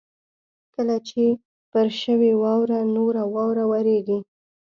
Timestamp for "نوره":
2.95-3.23